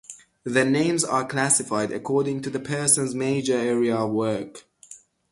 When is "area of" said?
3.53-4.09